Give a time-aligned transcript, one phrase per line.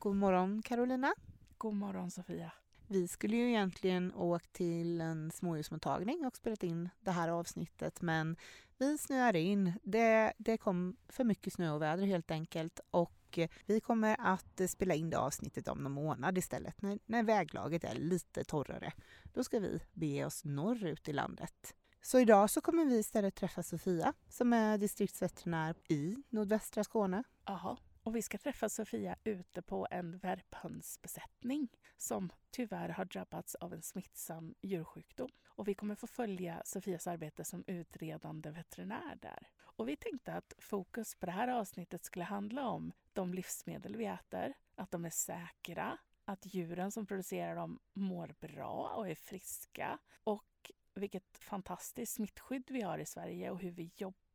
[0.00, 1.14] God morgon Carolina.
[1.58, 2.52] God morgon Sofia.
[2.86, 8.36] Vi skulle ju egentligen åkt till en småhusmottagning och spelat in det här avsnittet men
[8.78, 9.72] vi snöade in.
[9.82, 14.94] Det, det kom för mycket snö och väder helt enkelt och vi kommer att spela
[14.94, 18.92] in det avsnittet om någon månad istället när, när väglaget är lite torrare.
[19.34, 21.74] Då ska vi bege oss norrut i landet.
[22.02, 27.22] Så idag så kommer vi istället träffa Sofia som är distriktsveterinär i nordvästra Skåne.
[27.44, 27.76] Jaha,
[28.08, 33.82] och vi ska träffa Sofia ute på en värphönsbesättning som tyvärr har drabbats av en
[33.82, 35.30] smittsam djursjukdom.
[35.46, 39.48] Och vi kommer få följa Sofias arbete som utredande veterinär där.
[39.60, 44.06] Och vi tänkte att fokus på det här avsnittet skulle handla om de livsmedel vi
[44.06, 49.98] äter, att de är säkra, att djuren som producerar dem mår bra och är friska
[50.24, 54.27] och vilket fantastiskt smittskydd vi har i Sverige och hur vi jobbar,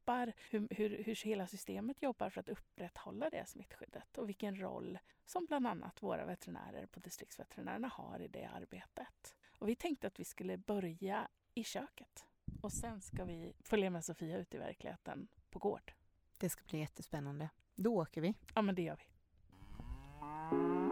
[0.49, 5.45] hur, hur, hur hela systemet jobbar för att upprätthålla det smittskyddet och vilken roll som
[5.45, 9.35] bland annat våra veterinärer på distriktsveterinärerna har i det arbetet.
[9.59, 12.25] Och vi tänkte att vi skulle börja i köket
[12.61, 15.93] och sen ska vi följa med Sofia ut i verkligheten på gård.
[16.37, 17.49] Det ska bli jättespännande.
[17.75, 18.33] Då åker vi.
[18.55, 20.82] Ja, men det gör vi.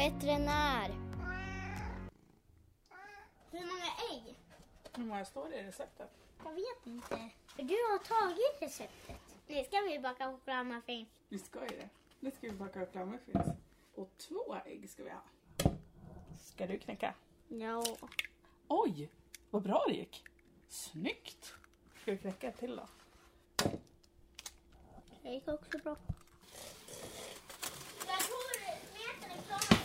[0.00, 0.90] Veterinär.
[3.50, 4.34] Hur många ägg?
[4.96, 6.10] Hur många står det i receptet?
[6.44, 7.30] Jag vet inte.
[7.46, 9.36] För du har tagit receptet.
[9.46, 11.08] Nu ska vi baka chokladmuffins.
[11.28, 11.88] Vi ska ju det.
[12.20, 13.46] Nu ska vi baka chokladmuffins.
[13.94, 15.22] Och två ägg ska vi ha.
[16.40, 17.14] Ska du knäcka?
[17.48, 17.84] Ja.
[18.68, 19.10] Oj,
[19.50, 20.24] vad bra det gick.
[20.68, 21.54] Snyggt.
[22.02, 22.88] Ska vi knäcka ett till då?
[25.22, 25.96] Det gick också bra.
[28.06, 28.50] Jag tror
[28.94, 29.76] smeten är klar nu.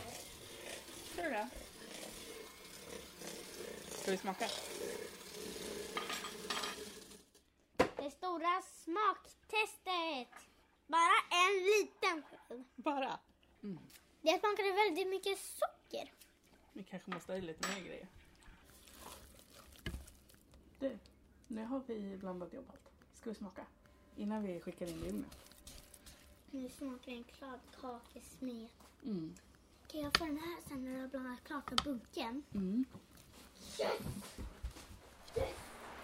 [1.14, 1.50] Tror du det?
[3.90, 4.46] Ska vi smaka?
[7.78, 10.30] Det stora smaktestet.
[10.88, 12.64] Bara en liten sked.
[12.76, 13.20] Bara?
[14.22, 16.12] Det smakade väldigt mycket socker.
[16.74, 18.08] Vi kanske måste ha i lite mer grejer.
[20.80, 20.98] Du,
[21.48, 22.92] nu har vi blandat allt.
[23.14, 23.66] Ska vi smaka?
[24.16, 25.24] Innan vi skickar in det i.
[26.52, 28.72] Nu smakar en kladdkakesmet.
[29.04, 29.36] Mm.
[29.96, 32.44] Kan jag få den här sen när du har blandat klart av bunken?
[32.56, 32.86] Mm.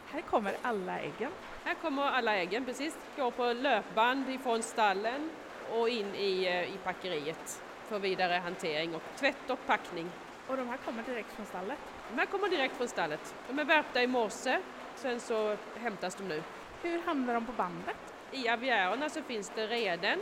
[0.06, 1.32] Här kommer alla äggen.
[1.64, 2.98] Här kommer alla äggen, precis.
[3.16, 5.30] Går på löpband ifrån stallen
[5.72, 10.12] och in i, eh, i packeriet för vidare hantering och tvätt och packning.
[10.48, 11.80] Och de här kommer direkt från stallet.
[12.10, 13.36] De här kommer direkt från stallet.
[13.48, 14.60] De är värpta i morse,
[14.96, 16.44] sen så hämtas de nu.
[16.82, 18.14] Hur hamnar de på bandet?
[18.32, 20.20] I aviärerna så finns det reden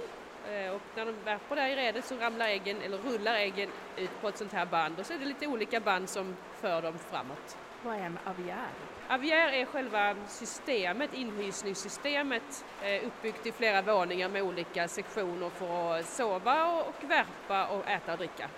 [0.75, 4.27] och när de värper där i redet så ramlar äggen, eller rullar äggen ut på
[4.27, 7.57] ett sånt här band och så är det lite olika band som för dem framåt.
[7.83, 8.69] Vad är en aviär?
[9.09, 16.05] Aviär är själva systemet, inhysningssystemet, eh, uppbyggt i flera våningar med olika sektioner för att
[16.05, 18.49] sova och, värpa och äta och dricka.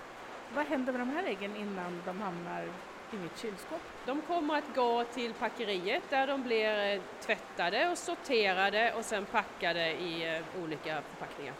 [0.55, 2.63] Vad händer med de här äggen innan de hamnar
[3.11, 3.81] i mitt kylskåp?
[4.05, 9.25] De kommer att gå till packeriet där de blir eh, tvättade och sorterade och sen
[9.25, 11.53] packade i eh, olika förpackningar.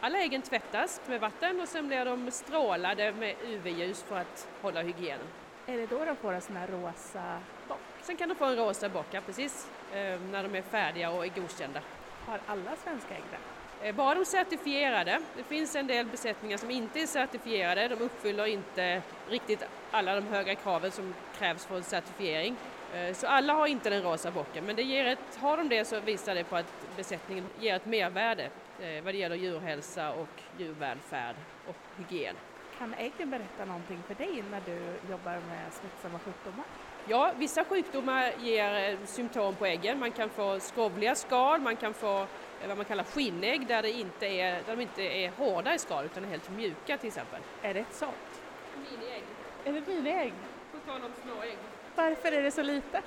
[0.00, 4.82] Alla äggen tvättas med vatten och sen blir de strålade med UV-ljus för att hålla
[4.82, 5.26] hygienen.
[5.66, 7.78] Är det då de får en sån här rosa bock?
[8.02, 11.24] Sen kan de få en rosa bock, ja, precis, eh, när de är färdiga och
[11.26, 11.80] är godkända.
[12.26, 13.88] Har alla svenska ägg där?
[13.88, 15.20] Eh, Bara de certifierade.
[15.36, 17.88] Det finns en del besättningar som inte är certifierade.
[17.88, 22.56] De uppfyller inte riktigt alla de höga kraven som krävs för en certifiering.
[22.94, 25.84] Eh, Så alla har inte den rosa bocken, men det ger ett, har de det
[25.84, 28.50] så visar det på att besättningen ger ett mervärde
[29.04, 31.36] vad det gäller djurhälsa och djurvälfärd
[31.66, 32.36] och hygien.
[32.78, 36.64] Kan äggen berätta någonting för dig när du jobbar med smittsamma sjukdomar?
[37.08, 39.98] Ja, vissa sjukdomar ger eh, symptom på äggen.
[39.98, 43.90] Man kan få skrovliga skal, man kan få eh, vad man kallar skinnägg där, det
[43.90, 47.40] inte är, där de inte är hårda i skal utan är helt mjuka till exempel.
[47.62, 48.42] Är det ett sånt?
[48.76, 49.22] Miniägg.
[49.64, 50.32] Är det miniägg?
[50.72, 51.58] På tal om små ägg.
[51.94, 53.02] Varför är det så lite?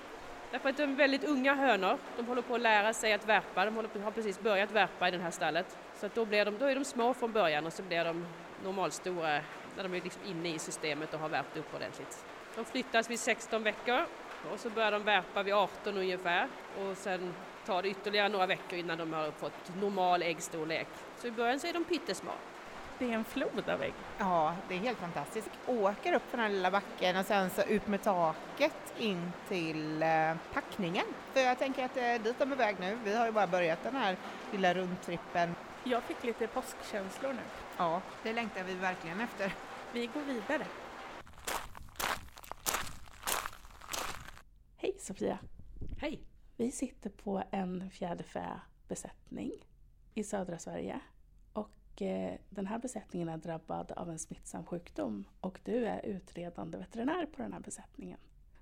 [0.53, 1.97] Därför att de är väldigt unga hönor.
[2.17, 3.65] De håller på att lära sig att värpa.
[3.65, 5.77] De på, har precis börjat värpa i det här stallet.
[5.95, 8.25] Så att då, blir de, då är de små från början och så blir de
[8.63, 9.41] normalstora
[9.77, 12.25] när de är liksom inne i systemet och har värpt upp ordentligt.
[12.55, 14.05] De flyttas vid 16 veckor
[14.51, 16.47] och så börjar de värpa vid 18 ungefär
[16.79, 17.33] och sen
[17.65, 20.87] tar det ytterligare några veckor innan de har fått normal äggstorlek.
[21.17, 22.31] Så i början så är de pyttesmå.
[23.03, 23.93] Det är en flod av ägg.
[24.17, 25.49] Ja, det är helt fantastiskt.
[25.67, 30.03] Åker upp för den här lilla backen och sen så ut med taket in till
[30.03, 31.05] eh, packningen.
[31.33, 32.97] För jag tänker att det är dit de är väg nu.
[33.03, 34.17] Vi har ju bara börjat den här
[34.51, 35.55] lilla rundtrippen.
[35.83, 37.41] Jag fick lite påskkänslor nu.
[37.77, 39.55] Ja, det längtar vi verkligen efter.
[39.93, 40.65] Vi går vidare.
[44.77, 45.39] Hej Sofia!
[45.97, 46.19] Hej!
[46.57, 49.51] Vi sitter på en fjäderfäbesättning
[50.13, 51.01] i södra Sverige.
[51.93, 56.77] Och eh, den här besättningen är drabbad av en smittsam sjukdom och du är utredande
[56.77, 58.19] veterinär på den här besättningen.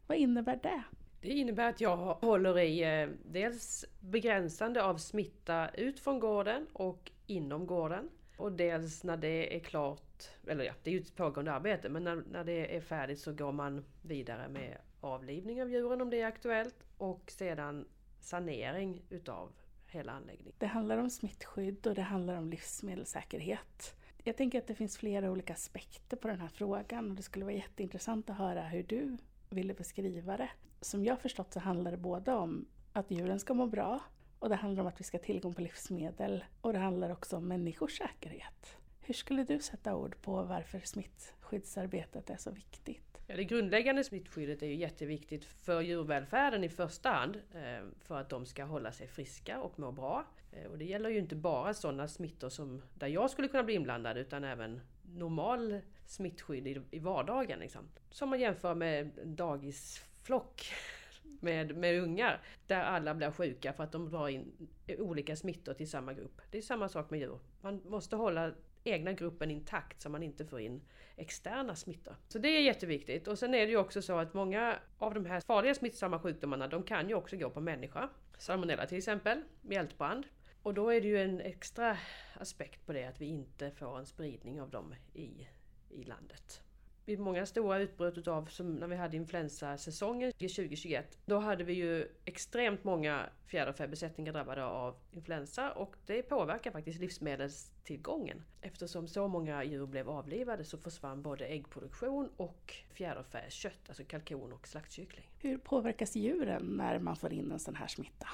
[0.08, 0.84] Vad innebär det?
[1.22, 7.12] Det innebär att jag håller i eh, dels begränsande av smitta ut från gården och
[7.28, 8.10] inom gården.
[8.38, 12.04] Och dels när det är klart, eller ja, det är ju ett pågående arbete, men
[12.04, 16.22] när, när det är färdigt så går man vidare med avlivning av djuren om det
[16.22, 17.88] är aktuellt och sedan
[18.20, 19.52] sanering utav
[19.92, 20.54] hela anläggningen.
[20.58, 23.96] Det handlar om smittskydd och det handlar om livsmedelssäkerhet.
[24.24, 27.46] Jag tänker att det finns flera olika aspekter på den här frågan och det skulle
[27.46, 29.18] vara jätteintressant att höra hur du
[29.50, 30.50] ville beskriva det.
[30.82, 34.00] Som jag förstått så handlar det både om att djuren ska må bra
[34.40, 37.38] och det handlar om att vi ska ha tillgång på livsmedel och det handlar också
[37.38, 38.78] om människors säkerhet.
[39.02, 43.11] Hur skulle du sätta ord på varför smittskyddsarbetet är så viktigt?
[43.32, 47.36] Ja, det grundläggande smittskyddet är ju jätteviktigt för djurvälfärden i första hand.
[47.54, 50.26] Eh, för att de ska hålla sig friska och må bra.
[50.52, 53.74] Eh, och det gäller ju inte bara sådana smittor som där jag skulle kunna bli
[53.74, 54.82] inblandad utan även
[55.16, 57.60] normal smittskydd i, i vardagen.
[57.60, 57.82] Liksom.
[58.10, 60.74] Som man jämför med en dagisflock
[61.24, 62.42] med, med ungar.
[62.68, 64.68] Där alla blir sjuka för att de drar in
[65.00, 66.42] olika smittor till samma grupp.
[66.52, 67.40] Det är samma sak med djur.
[67.62, 70.82] Man måste hålla egna gruppen intakt så man inte får in
[71.16, 72.16] externa smittor.
[72.28, 73.28] Så det är jätteviktigt.
[73.28, 76.68] Och sen är det ju också så att många av de här farliga smittsamma sjukdomarna
[76.68, 78.10] de kan ju också gå på människa.
[78.38, 80.26] Salmonella till exempel, mjältbrand.
[80.64, 81.98] Och då är det ju en extra
[82.34, 85.48] aspekt på det att vi inte får en spridning av dem i,
[85.90, 86.62] i landet.
[87.06, 92.08] Vid många stora utbrott utav, som när vi hade influensasäsongen 2021, då hade vi ju
[92.26, 98.44] extremt många fjäderfäbesättningar drabbade av influensa och det påverkar faktiskt livsmedelstillgången.
[98.62, 104.68] Eftersom så många djur blev avlivade så försvann både äggproduktion och fjäderfäkött, alltså kalkon och
[104.68, 105.26] slaktkyckling.
[105.40, 108.28] Hur påverkas djuren när man får in en sån här smitta?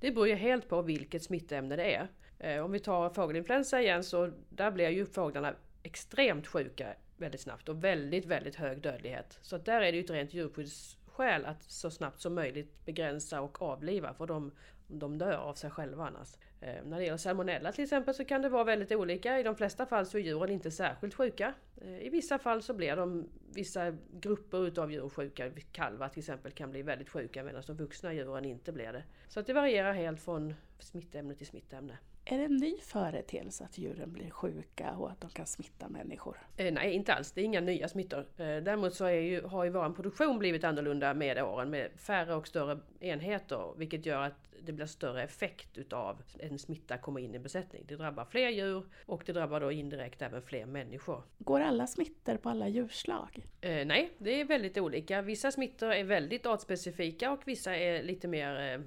[0.00, 2.08] Det beror ju helt på vilket smittämne det är.
[2.38, 7.68] Eh, Om vi tar fågelinfluensa igen så där blir ju fåglarna extremt sjuka väldigt snabbt
[7.68, 9.38] och väldigt, väldigt hög dödlighet.
[9.42, 13.40] Så att där är det ju ett rent djurskyddsskäl att så snabbt som möjligt begränsa
[13.40, 14.52] och avliva för de,
[14.86, 16.36] de dör av sig själva annars.
[16.60, 19.38] Eh, när det gäller salmonella till exempel så kan det vara väldigt olika.
[19.38, 21.54] I de flesta fall så är djuren inte särskilt sjuka.
[21.80, 25.50] Eh, I vissa fall så blir de vissa grupper utav djur sjuka.
[25.72, 29.04] Kalvar till exempel kan bli väldigt sjuka medan de vuxna djuren inte blir det.
[29.28, 31.98] Så att det varierar helt från smittämne till smittämne.
[32.24, 36.36] Är det en ny företeelse att djuren blir sjuka och att de kan smitta människor?
[36.56, 37.32] Eh, nej, inte alls.
[37.32, 38.18] Det är inga nya smittor.
[38.18, 42.48] Eh, däremot så ju, har ju vår produktion blivit annorlunda med åren med färre och
[42.48, 47.38] större enheter vilket gör att det blir större effekt utav en smitta kommer in i
[47.38, 47.84] besättning.
[47.88, 51.22] Det drabbar fler djur och det drabbar då indirekt även fler människor.
[51.38, 53.46] Går alla smittor på alla djurslag?
[53.60, 55.22] Eh, nej, det är väldigt olika.
[55.22, 58.80] Vissa smittor är väldigt artspecifika och vissa är lite mer eh,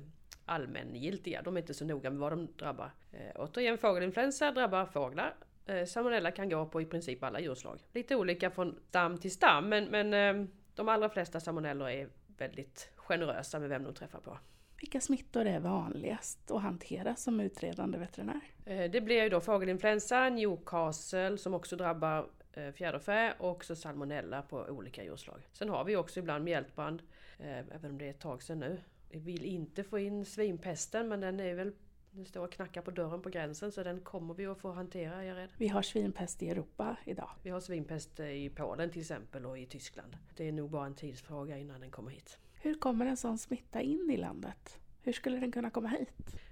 [0.46, 1.42] allmängiltiga.
[1.42, 2.92] De är inte så noga med vad de drabbar.
[3.12, 5.36] Eh, återigen, fågelinfluensa drabbar fåglar.
[5.66, 7.80] Eh, salmonella kan gå på i princip alla djurslag.
[7.94, 12.92] Lite olika från stam till stam men, men eh, de allra flesta salmonellor är väldigt
[12.96, 14.38] generösa med vem de träffar på.
[14.80, 18.42] Vilka smittor är vanligast att hantera som utredande veterinär?
[18.66, 24.42] Eh, Det blir ju då fågelinfluensa, Newcastle som också drabbar eh, fjäderfä och också salmonella
[24.42, 25.48] på olika djurslag.
[25.52, 27.02] Sen har vi också ibland mjältbrand,
[27.40, 28.80] eh, även om det är ett tag sedan nu.
[29.10, 31.72] Vi vill inte få in svinpesten men den är väl
[32.16, 35.24] den står och knackar på dörren på gränsen så den kommer vi att få hantera
[35.24, 35.50] är jag rädd.
[35.58, 37.30] Vi har svinpest i Europa idag.
[37.44, 40.18] Vi har svinpest i Polen till exempel och i Tyskland.
[40.36, 42.40] Det är nog bara en tidsfråga innan den kommer hit.
[42.62, 44.80] Hur kommer en sån smitta in i landet?
[45.02, 46.10] Hur skulle den kunna komma hit?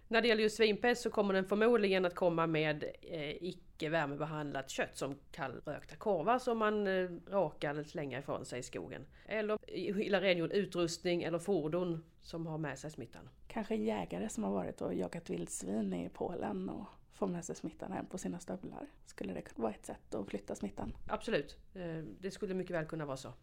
[0.07, 4.69] När det gäller just svinpest så kommer den förmodligen att komma med eh, icke värmebehandlat
[4.69, 9.05] kött som kallrökta korvar som man eh, råkar slänga ifrån sig i skogen.
[9.25, 13.29] Eller illa rengjord utrustning eller fordon som har med sig smittan.
[13.47, 17.55] Kanske en jägare som har varit och jagat vildsvin i Polen och får med sig
[17.55, 18.87] smittan hem på sina stövlar.
[19.05, 20.95] Skulle det kunna vara ett sätt att flytta smittan?
[21.07, 23.33] Absolut, eh, det skulle mycket väl kunna vara så.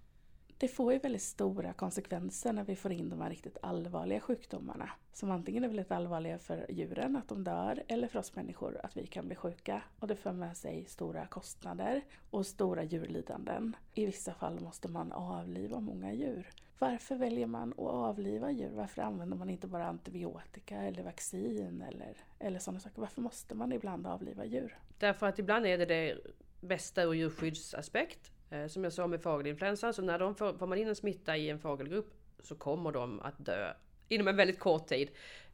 [0.58, 4.90] Det får ju väldigt stora konsekvenser när vi får in de här riktigt allvarliga sjukdomarna.
[5.12, 8.96] Som antingen är väldigt allvarliga för djuren, att de dör, eller för oss människor, att
[8.96, 9.82] vi kan bli sjuka.
[9.98, 13.76] Och det för med sig stora kostnader och stora djurlidanden.
[13.94, 16.50] I vissa fall måste man avliva många djur.
[16.80, 18.70] Varför väljer man att avliva djur?
[18.70, 23.00] Varför använder man inte bara antibiotika eller vaccin eller, eller sådana saker?
[23.00, 24.78] Varför måste man ibland avliva djur?
[24.98, 26.18] Därför att ibland är det det
[26.60, 28.32] bästa ur djurskyddsaspekt.
[28.50, 31.36] Eh, som jag sa med fågelinfluensan, så när de får, får man in en smitta
[31.36, 33.72] i en fågelgrupp så kommer de att dö
[34.08, 35.10] inom en väldigt kort tid.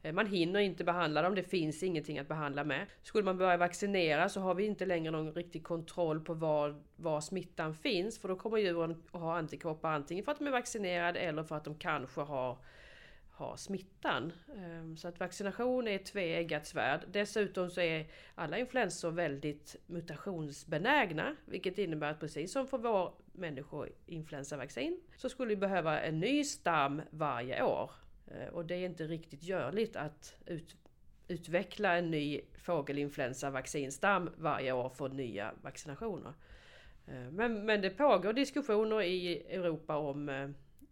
[0.07, 2.87] Eh, man hinner inte behandla dem, det finns ingenting att behandla med.
[3.03, 7.21] Skulle man börja vaccinera så har vi inte längre någon riktig kontroll på var, var
[7.21, 8.19] smittan finns.
[8.19, 11.57] För då kommer djuren att ha antikroppar antingen för att de är vaccinerade eller för
[11.57, 12.59] att de kanske har,
[13.31, 14.33] har smittan.
[14.57, 17.01] Ehm, så att vaccination är ett tveeggat svärd.
[17.13, 21.37] Dessutom så är alla influensor väldigt mutationsbenägna.
[21.45, 27.03] Vilket innebär att precis som för vår människoinfluensavaccin så skulle vi behöva en ny stam
[27.11, 27.91] varje år.
[28.27, 30.77] Eh, och det är inte riktigt görligt att ut,
[31.29, 36.33] utveckla en ny fågelinfluensavaccinstam varje år för nya vaccinationer.
[37.07, 40.49] Eh, men, men det pågår diskussioner i Europa om eh,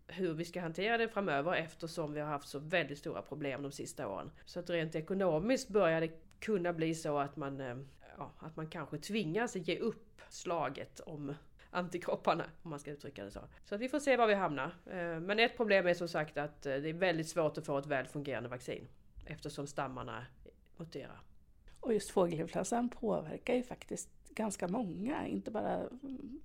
[0.06, 3.72] hur vi ska hantera det framöver eftersom vi har haft så väldigt stora problem de
[3.72, 4.30] sista åren.
[4.44, 6.10] Så att rent ekonomiskt börjar det
[6.40, 7.86] kunna bli så att man,
[8.18, 11.34] ja, att man kanske tvingas ge upp slaget om
[11.74, 13.40] antikropparna, om man ska uttrycka det så.
[13.64, 14.74] Så att vi får se var vi hamnar.
[14.86, 17.78] Eh, men ett problem är som sagt att eh, det är väldigt svårt att få
[17.78, 18.88] ett väl fungerande vaccin
[19.26, 20.26] eftersom stammarna
[20.76, 21.20] muterar.
[21.80, 26.40] Och just fågelinfluensan påverkar ju faktiskt ganska många, inte bara mm,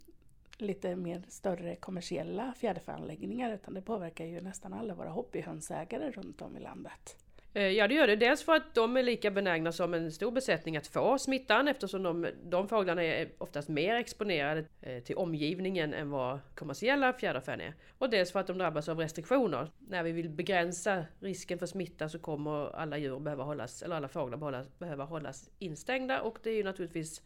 [0.58, 6.58] lite mer större kommersiella fjäderfäanläggningar utan det påverkar ju nästan alla våra hobbyhönsägare runt om
[6.58, 7.18] i landet.
[7.54, 8.16] Eh, ja det gör det.
[8.16, 12.04] Dels för att de är lika benägna som en stor besättning att få smittan eftersom
[12.04, 17.74] de, de fåglarna är oftast mer exponerade eh, till omgivningen än vad kommersiella fjäderfän är.
[17.98, 19.72] Och dels för att de drabbas av restriktioner.
[19.88, 24.08] När vi vill begränsa risken för smitta så kommer alla djur behöva hållas, eller alla
[24.08, 27.22] fåglar behöva hållas instängda och det är ju naturligtvis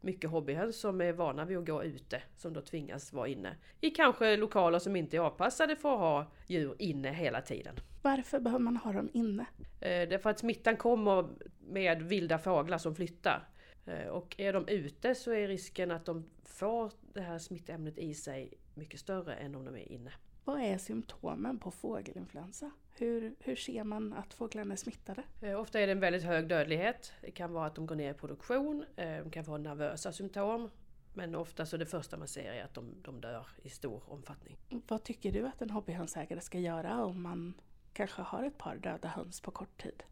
[0.00, 3.56] mycket hobbyhöns som är vana vid att gå ute som då tvingas vara inne.
[3.80, 7.74] I kanske lokaler som inte är avpassade för att ha djur inne hela tiden.
[8.02, 9.46] Varför behöver man ha dem inne?
[9.80, 11.28] Eh, därför att smittan kommer
[11.60, 13.48] med vilda fåglar som flyttar.
[13.86, 18.14] Eh, och är de ute så är risken att de får det här smittämnet i
[18.14, 20.12] sig mycket större än om de är inne.
[20.44, 22.70] Vad är symptomen på fågelinfluensa?
[22.98, 25.22] Hur, hur ser man att fåglarna är smittade?
[25.40, 27.12] Eh, ofta är det en väldigt hög dödlighet.
[27.20, 30.70] Det kan vara att de går ner i produktion, de kan få nervösa symptom.
[31.14, 34.56] Men ofta så det första man ser är att de, de dör i stor omfattning.
[34.88, 37.54] Vad tycker du att en hobbyhönsägare ska göra om man
[37.92, 40.02] kanske har ett par döda höns på kort tid.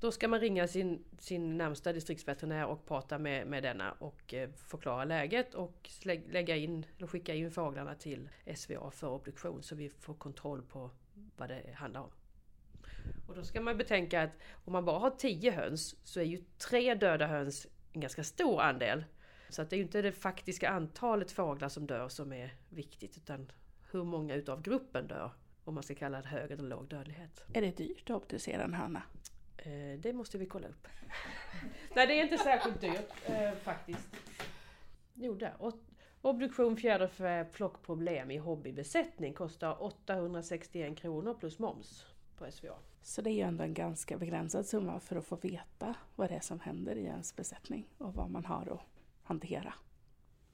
[0.00, 4.50] Då ska man ringa sin, sin närmsta distriktsveterinär och prata med, med denna och eh,
[4.50, 9.90] förklara läget och lägga in, eller skicka in fåglarna till SVA för obduktion så vi
[9.90, 10.90] får kontroll på
[11.42, 12.10] vad det handlar om.
[13.26, 14.30] Och då ska man betänka att
[14.64, 18.60] om man bara har 10 höns så är ju tre döda höns en ganska stor
[18.60, 19.04] andel.
[19.48, 23.16] Så att det är ju inte det faktiska antalet fåglar som dör som är viktigt
[23.16, 23.52] utan
[23.90, 25.30] hur många utav gruppen dör
[25.64, 27.44] om man ska kalla det hög eller låg dödlighet.
[27.52, 29.02] Är det dyrt att obducera en höna?
[29.56, 30.88] Eh, det måste vi kolla upp.
[31.94, 34.08] Nej, det är inte särskilt dyrt eh, faktiskt.
[35.14, 35.54] Jo, där.
[36.24, 42.06] Obduktion fjäderfä flockproblem i hobbybesättning kostar 861 kronor plus moms
[42.38, 42.74] på SVA.
[43.02, 46.34] Så det är ju ändå en ganska begränsad summa för att få veta vad det
[46.34, 48.80] är som händer i ens besättning och vad man har att
[49.22, 49.74] hantera.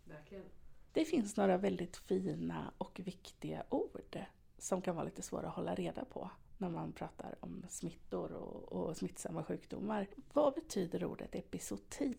[0.04, 0.44] Verkligen.
[0.92, 4.18] Det finns några väldigt fina och viktiga ord
[4.58, 8.72] som kan vara lite svåra att hålla reda på när man pratar om smittor och,
[8.72, 10.06] och smittsamma sjukdomar.
[10.32, 12.14] Vad betyder ordet episoti?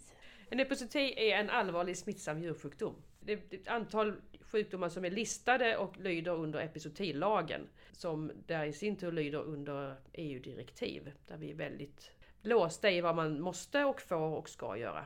[0.49, 2.95] En episoti är en allvarlig smittsam djursjukdom.
[3.19, 7.69] Det är ett antal sjukdomar som är listade och lyder under epizootilagen.
[7.91, 11.11] Som där i sin tur lyder under EU-direktiv.
[11.27, 12.11] Där vi är väldigt
[12.41, 15.05] låsta i vad man måste och får och ska göra.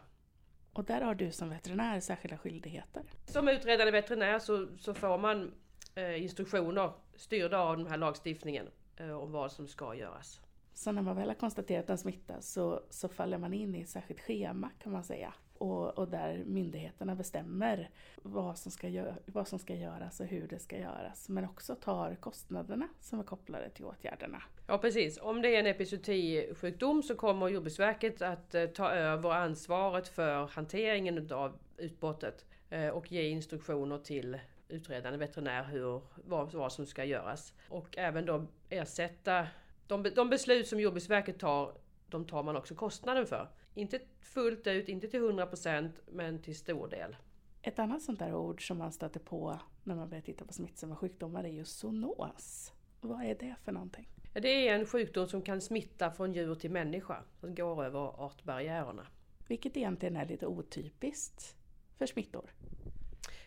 [0.74, 3.04] Och där har du som veterinär särskilda skyldigheter?
[3.26, 5.54] Som utredande veterinär så, så får man
[5.96, 10.42] eh, instruktioner styrda av den här lagstiftningen eh, om vad som ska göras.
[10.74, 13.90] Så när man väl har konstaterat en smitta så, så faller man in i ett
[13.90, 15.34] särskilt schema kan man säga.
[15.64, 17.90] Och, och där myndigheterna bestämmer
[18.22, 21.30] vad som, ska gör, vad som ska göras och hur det ska göras.
[21.30, 24.44] Men också tar kostnaderna som är kopplade till åtgärderna.
[24.68, 30.08] Ja precis, om det är en epizootisjukdom så kommer Jordbruksverket att eh, ta över ansvaret
[30.08, 36.86] för hanteringen av utbrottet eh, och ge instruktioner till utredande veterinär hur, vad, vad som
[36.86, 37.54] ska göras.
[37.70, 39.48] Och även då ersätta
[39.88, 41.74] de, de beslut som Jordbruksverket tar,
[42.10, 43.48] de tar man också kostnaden för.
[43.74, 47.16] Inte fullt ut, inte till 100% men till stor del.
[47.62, 50.96] Ett annat sånt där ord som man stöter på när man börjar titta på smittsamma
[50.96, 52.74] sjukdomar är ju zoonos.
[53.02, 54.08] Vad är det för någonting?
[54.34, 59.08] Det är en sjukdom som kan smitta från djur till människa, som går över artbarriärerna.
[59.48, 61.56] Vilket egentligen är lite otypiskt
[61.98, 62.50] för smittor.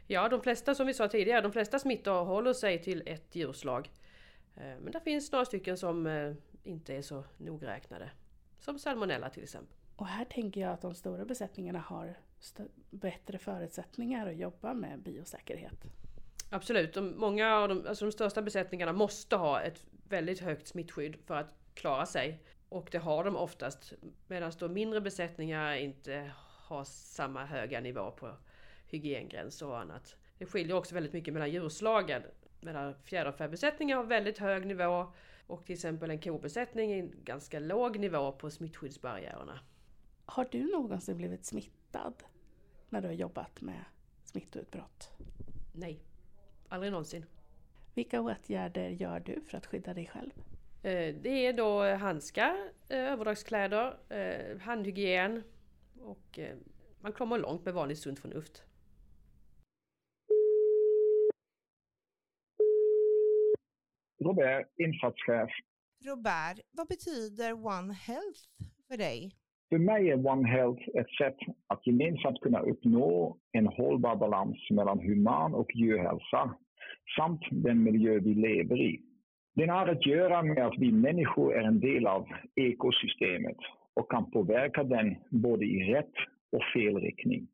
[0.07, 3.91] Ja, de flesta som vi sa tidigare, de flesta smittor håller sig till ett djurslag.
[4.57, 8.11] Eh, men det finns några stycken som eh, inte är så nogräknade.
[8.59, 9.77] Som salmonella till exempel.
[9.97, 12.19] Och här tänker jag att de stora besättningarna har
[12.91, 15.85] bättre förutsättningar att jobba med biosäkerhet.
[16.51, 21.17] Absolut, de, många av de, alltså de största besättningarna måste ha ett väldigt högt smittskydd
[21.27, 22.43] för att klara sig.
[22.69, 23.93] Och det har de oftast.
[24.27, 28.37] Medan då mindre besättningar inte har samma höga nivå på
[28.87, 30.17] hygiengränser och annat.
[30.39, 32.23] Det skiljer också väldigt mycket mellan djurslagen.
[32.61, 35.13] Medan fjäderfäbesättningar har väldigt hög nivå
[35.47, 39.61] och till exempel en kobesättning är en ganska låg nivå på smittskyddsbarriärerna.
[40.27, 42.15] Har du någonsin blivit smittad
[42.89, 43.85] när du har jobbat med
[44.25, 45.11] smittoutbrott?
[45.73, 46.01] Nej,
[46.69, 47.27] aldrig någonsin.
[47.95, 50.31] Vilka åtgärder gör du för att skydda dig själv?
[50.83, 55.43] Eh, det är då handskar, eh, överdragskläder, eh, handhygien
[56.01, 56.39] och
[57.01, 58.65] man kommer långt med vanligt sunt förnuft.
[64.19, 65.51] Robert, insatschef.
[66.05, 68.41] Robert, vad betyder One Health
[68.89, 69.37] för dig?
[69.69, 75.01] För mig är One Health ett sätt att gemensamt kunna uppnå en hållbar balans mellan
[75.01, 76.55] human och djurhälsa
[77.17, 79.01] samt den miljö vi lever i.
[79.55, 83.57] Den har att göra med att vi människor är en del av ekosystemet
[83.95, 86.15] och kan påverka den både i rätt
[86.53, 87.49] och fel riktning.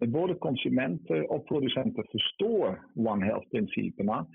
[0.00, 4.26] När både konsumenter och producenter förstår One Health-principerna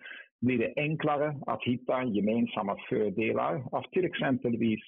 [0.42, 4.80] blir det enklare att hitta gemensamma fördelar av till exempelvis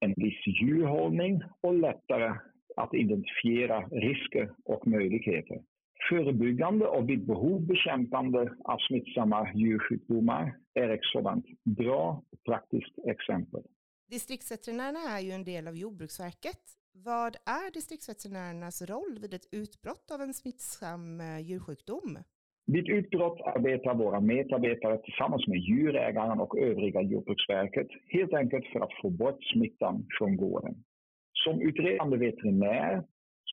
[0.00, 2.34] en viss djurhållning och lättare
[2.76, 5.60] att identifiera risker och möjligheter.
[6.08, 13.62] Förebyggande och vid behov bekämpande av smittsamma djursjukdomar är ett sådant bra och praktiskt exempel.
[14.10, 16.60] Distriktsveterinärerna är ju en del av Jordbruksverket.
[16.92, 22.18] Vad är distriktsveterinärernas roll vid ett utbrott av en smittsam eh, djursjukdom?
[22.72, 28.94] Vid utbrott arbetar våra medarbetare tillsammans med djurägaren och övriga Jordbruksverket helt enkelt för att
[29.02, 30.74] få bort smittan från gården.
[31.32, 33.02] Som utredande veterinär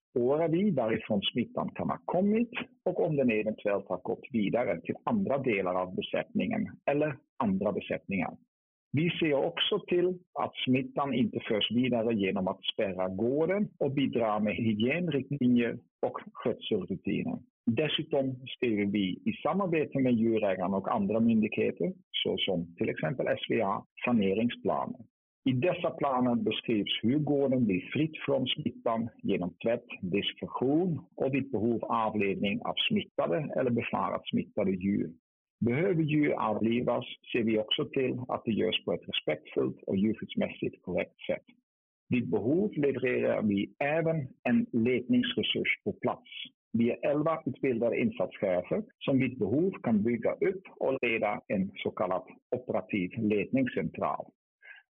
[0.02, 2.50] spårar vi varifrån smittan kan ha kommit
[2.86, 8.38] och om den eventuellt har gått vidare till andra delar av besättningen eller andra besättningar.
[8.92, 14.40] Vi ser också till att smittan inte förs vidare genom att spärra gården och bidra
[14.40, 17.40] med hygienriktlinjer och skötselrutiner.
[17.68, 25.00] Dessutom skriver vi i samarbete med djurägarna och andra myndigheter, såsom till exempel SVA, saneringsplaner.
[25.50, 31.52] I dessa planer beskrivs hur gården blir fritt från smittan genom tvätt, desinfektion och vid
[31.52, 35.12] behov avledning av smittade eller befarat smittade djur.
[35.66, 40.82] Behöver djur avlivas ser vi också till att det görs på ett respektfullt och djurskyddsmässigt
[40.82, 41.46] korrekt sätt.
[42.10, 46.30] Vid behov levererar vi även en letningsresurs på plats.
[46.74, 51.92] Vi är 11 utbildade insatschefer som vid behov kan bygga upp och leda en så
[51.92, 54.26] kallad operativ ledningscentral.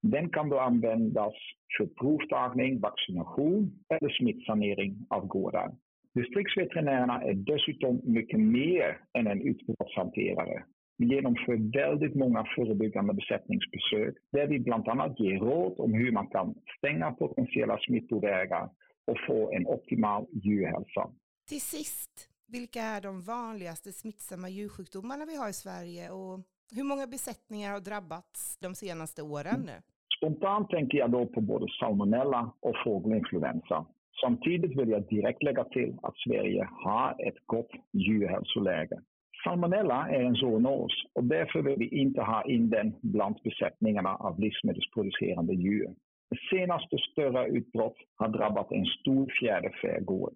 [0.03, 1.35] Den kan då användas
[1.79, 5.71] för provtagning, vaccination eller smittsanering av gårdar.
[6.15, 10.65] Distriktsveterinärerna är dessutom mycket mer än en utbrottshanterare.
[10.99, 16.27] Vi genomför väldigt många förebyggande besättningsbesök där vi bland annat ger råd om hur man
[16.27, 18.69] kan stänga potentiella smittovägar
[19.07, 21.11] och få en optimal djurhälsa.
[21.49, 26.41] Till sist, vilka är de vanligaste smittsamma djursjukdomarna vi har i Sverige och
[26.77, 29.63] hur många besättningar har drabbats de senaste åren?
[29.63, 29.83] Mm.
[30.17, 33.87] Spontant tänker jag då på både salmonella och fågelinfluensa.
[34.25, 38.99] Samtidigt vill jag direkt lägga till att Sverige har ett gott djurhälsoläge.
[39.45, 44.41] Salmonella är en zoonos och därför vill vi inte ha in den bland besättningarna av
[44.41, 45.95] livsmedelsproducerande djur.
[46.31, 50.35] Det senaste större utbrott har drabbat en stor fjäderfägård.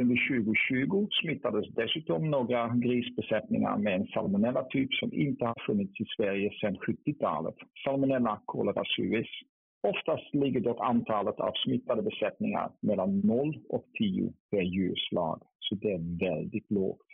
[0.00, 6.50] Under 2020 smittades dessutom några grisbesättningar med en salmonella-typ som inte har funnits i Sverige
[6.60, 9.28] sedan 70-talet, Salmonella cholera suis.
[9.82, 15.92] Oftast ligger dock antalet av smittade besättningar mellan 0 och 10 per djurslag, så det
[15.92, 17.06] är väldigt lågt.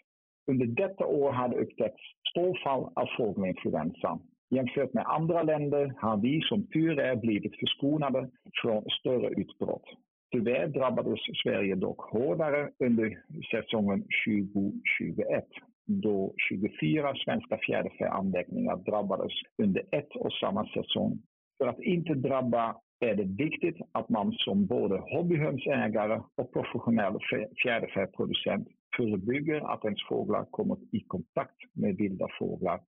[0.50, 2.02] Under detta år har det upptäckts
[2.34, 4.18] två fall av fågelinfluensa.
[4.50, 8.30] Jämfört med andra länder har vi som tur är blivit förskonade
[8.62, 9.84] från större utbrott.
[10.30, 15.44] Tyvärr drabbades Sverige dock hårdare under säsongen 2021
[15.86, 21.18] då 24 svenska fjäderfäanläggningar drabbades under ett och samma säsong.
[21.58, 27.18] För att inte drabba är det viktigt att man som både hobbyhönsägare och professionell
[27.62, 32.80] fjäderfäproducent förebygger att ens fåglar kommer i kontakt med vilda fåglar.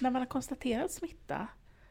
[0.00, 1.48] När man har konstaterat smitta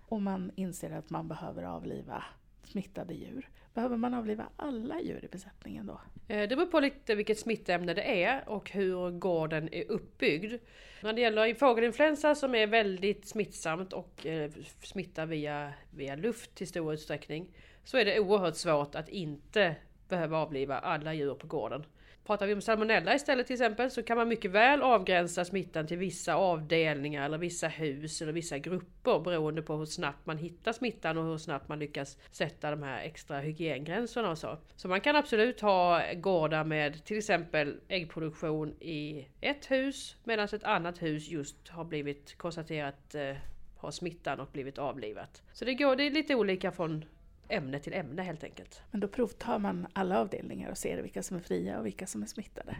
[0.09, 2.23] och man inser att man behöver avliva
[2.71, 6.01] smittade djur, Behöver man avliva alla djur i besättningen då?
[6.27, 10.53] Eh, det beror på lite vilket smittämne det är och hur gården är uppbyggd.
[11.01, 14.51] När det gäller fågelinfluensa som är väldigt smittsamt och eh,
[14.83, 17.47] smittar via, via luft i stor utsträckning
[17.83, 19.75] så är det oerhört svårt att inte
[20.09, 21.85] behöva avliva alla djur på gården.
[22.25, 25.97] Pratar vi om salmonella istället till exempel så kan man mycket väl avgränsa smittan till
[25.97, 31.17] vissa avdelningar eller vissa hus eller vissa grupper beroende på hur snabbt man hittar smittan
[31.17, 34.57] och hur snabbt man lyckas sätta de här extra hygiengränserna och så.
[34.75, 40.63] Så man kan absolut ha gårdar med till exempel äggproduktion i ett hus medan ett
[40.63, 43.35] annat hus just har blivit konstaterat eh,
[43.77, 45.41] ha smittan och blivit avlivat.
[45.53, 47.05] Så det går, det är lite olika från
[47.51, 48.81] ämne till ämne helt enkelt.
[48.91, 52.21] Men då provtar man alla avdelningar och ser vilka som är fria och vilka som
[52.21, 52.75] är smittade?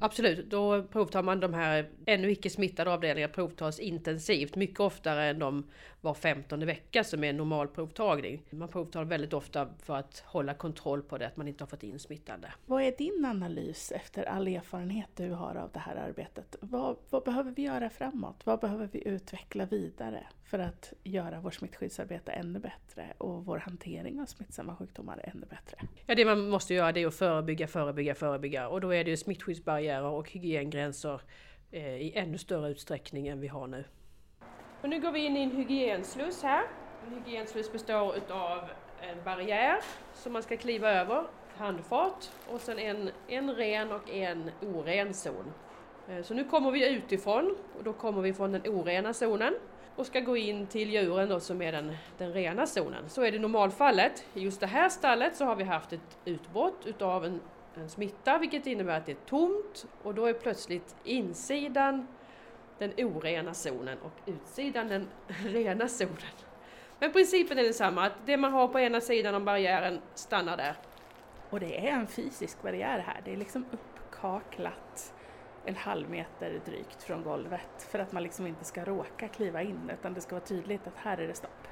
[0.00, 5.38] Absolut, då provtar man de här ännu icke smittade avdelningarna provtas intensivt, mycket oftare än
[5.38, 5.70] de
[6.06, 8.42] var femtonde vecka som är en normal provtagning.
[8.50, 11.82] Man provtar väldigt ofta för att hålla kontroll på det, att man inte har fått
[11.82, 12.52] in smittande.
[12.66, 16.56] Vad är din analys efter all erfarenhet du har av det här arbetet?
[16.60, 18.46] Vad, vad behöver vi göra framåt?
[18.46, 24.20] Vad behöver vi utveckla vidare för att göra vårt smittskyddsarbete ännu bättre och vår hantering
[24.20, 25.78] av smittsamma sjukdomar ännu bättre?
[26.06, 29.10] Ja, det man måste göra det är att förebygga, förebygga, förebygga och då är det
[29.10, 31.20] ju smittskyddsbarriärer och hygiengränser
[31.70, 33.84] eh, i ännu större utsträckning än vi har nu.
[34.86, 36.62] Och nu går vi in i en hygiensluss här.
[37.06, 38.58] En hygiensluss består utav
[39.00, 39.78] en barriär
[40.14, 41.24] som man ska kliva över,
[41.56, 45.52] handfat och sen en, en ren och en oren zon.
[46.08, 49.54] Eh, så nu kommer vi utifrån och då kommer vi från den orena zonen
[49.96, 53.08] och ska gå in till djuren då som är den, den rena zonen.
[53.08, 54.24] Så är det normalfallet.
[54.34, 57.40] I just det här stallet så har vi haft ett utbrott utav en,
[57.74, 62.06] en smitta vilket innebär att det är tomt och då är plötsligt insidan
[62.78, 65.08] den orena zonen och utsidan den
[65.44, 66.16] rena zonen.
[66.98, 70.74] Men principen är densamma, att det man har på ena sidan om barriären stannar där.
[71.50, 75.12] Och det är en fysisk barriär här, det är liksom uppkaklat
[75.64, 79.90] en halv meter drygt från golvet för att man liksom inte ska råka kliva in
[80.00, 81.68] utan det ska vara tydligt att här är det stopp.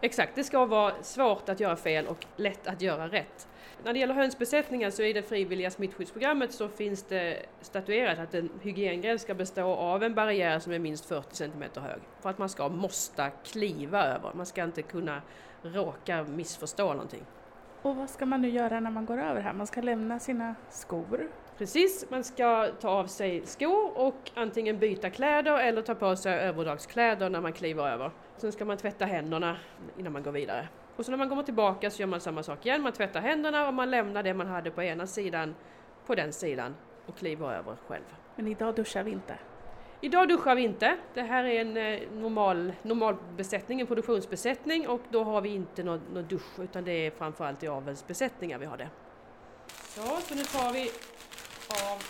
[0.00, 3.48] Exakt, det ska vara svårt att göra fel och lätt att göra rätt.
[3.84, 8.50] När det gäller hönsbesättningar så i det frivilliga smittskyddsprogrammet så finns det statuerat att en
[8.62, 12.00] hygiengräns ska bestå av en barriär som är minst 40 cm hög.
[12.20, 15.22] För att man ska måste kliva över, man ska inte kunna
[15.62, 17.22] råka missförstå någonting.
[17.82, 19.52] Och vad ska man nu göra när man går över här?
[19.52, 21.28] Man ska lämna sina skor.
[21.58, 26.34] Precis, man ska ta av sig skor och antingen byta kläder eller ta på sig
[26.34, 28.10] överdragskläder när man kliver över.
[28.36, 29.56] Sen ska man tvätta händerna
[29.98, 30.68] innan man går vidare.
[30.98, 32.82] Och så när man kommer tillbaka så gör man samma sak igen.
[32.82, 35.54] Man tvättar händerna och man lämnar det man hade på ena sidan
[36.06, 38.04] på den sidan och kliver över själv.
[38.36, 39.38] Men idag duschar vi inte.
[40.00, 40.96] Idag duschar vi inte.
[41.14, 45.82] Det här är en eh, normal, normal besättning, en produktionsbesättning och då har vi inte
[45.82, 48.88] någon, någon dusch utan det är framförallt i avelsbesättningar vi har det.
[49.66, 50.90] Så, så nu tar vi
[51.68, 52.02] av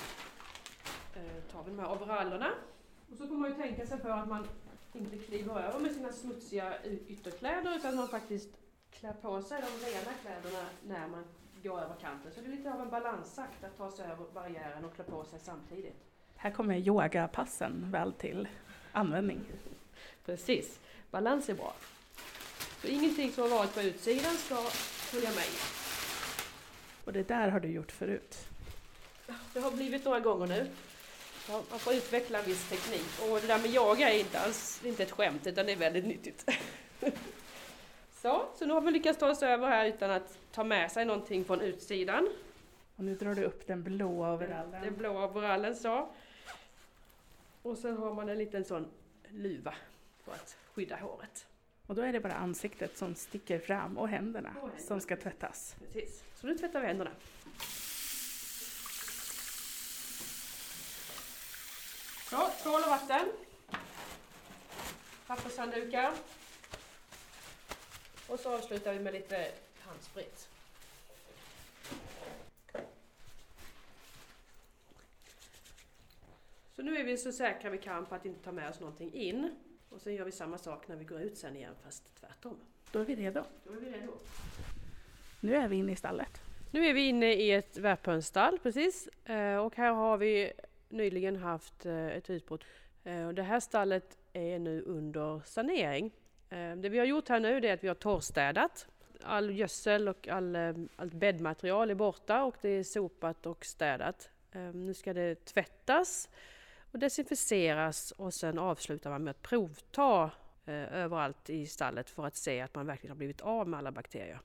[1.14, 2.50] eh, tar vi de här overallerna.
[3.10, 4.46] Och så får man ju tänka sig för att man
[4.92, 6.72] inte kliver över med sina smutsiga
[7.08, 8.48] ytterkläder utan man faktiskt
[9.00, 11.24] klär på sig de rena kläderna när man
[11.62, 12.32] går över kanten.
[12.34, 15.24] Så det är lite av en balansakt att ta sig över barriären och klä på
[15.24, 15.96] sig samtidigt.
[16.36, 18.48] Här kommer yogapassen väl till
[18.92, 19.40] användning.
[20.24, 20.80] Precis,
[21.10, 21.74] balans är bra.
[22.80, 25.44] Så ingenting som har varit på utsidan ska följa med
[27.04, 28.48] Och det där har du gjort förut?
[29.54, 30.70] Det har blivit några gånger nu.
[31.48, 35.02] Ja, man får utveckla viss teknik och det där med yoga är inte alls inte
[35.02, 36.50] ett skämt utan det är väldigt nyttigt.
[38.58, 41.44] Så, nu har vi lyckats ta oss över här utan att ta med sig någonting
[41.44, 42.28] från utsidan.
[42.96, 44.82] Och nu drar du upp den blåa overallen.
[44.82, 46.08] Den blåa overallen så.
[47.62, 48.86] Och sen har man en liten sån
[49.28, 49.74] luva
[50.24, 51.46] för att skydda håret.
[51.86, 54.78] Och då är det bara ansiktet som sticker fram och händerna, och händerna.
[54.78, 55.76] som ska tvättas.
[55.78, 57.10] Precis, så nu tvättar vi händerna.
[62.30, 63.28] Så, tvål och vatten.
[65.26, 66.12] Pappershanddukar.
[68.28, 70.48] Och så avslutar vi med lite handsprit.
[76.76, 79.14] Så nu är vi så säkra vi kan på att inte ta med oss någonting
[79.14, 79.50] in.
[79.88, 82.56] Och sen gör vi samma sak när vi går ut sen igen fast tvärtom.
[82.92, 83.44] Då är vi redo.
[83.64, 84.12] Då är vi redo.
[85.40, 86.40] Nu är vi inne i stallet.
[86.70, 89.08] Nu är vi inne i ett värphönsstall precis.
[89.64, 90.52] Och här har vi
[90.88, 92.64] nyligen haft ett utbrott.
[93.34, 96.12] Det här stallet är nu under sanering.
[96.50, 98.86] Ehm, det vi har gjort här nu är att vi har torrstädat.
[99.22, 104.30] All gödsel och all, ehm, allt bäddmaterial är borta och det är sopat och städat.
[104.52, 106.28] Ehm, nu ska det tvättas
[106.92, 110.30] och desinficeras och sen avslutar man med att provta
[110.66, 113.92] eh, överallt i stallet för att se att man verkligen har blivit av med alla
[113.92, 114.40] bakterier.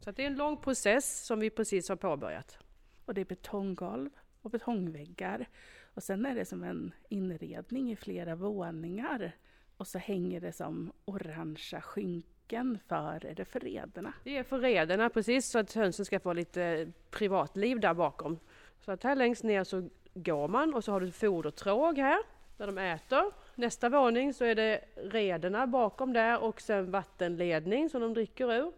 [0.00, 2.58] Så det är en lång process som vi precis har påbörjat.
[3.04, 4.10] Och det är betonggolv
[4.42, 5.48] och betongväggar.
[5.94, 9.32] Och sen är det som en inredning i flera våningar.
[9.80, 13.26] Och så hänger det som orangea skynken för?
[13.26, 14.12] Är det för rederna?
[14.24, 18.38] Det är för rederna precis så att hönsen ska få lite eh, privatliv där bakom.
[18.80, 22.18] Så att här längst ner så går man och så har du fodertråg här
[22.56, 23.32] där de äter.
[23.54, 28.72] Nästa våning så är det rederna bakom där och sen vattenledning som de dricker ur.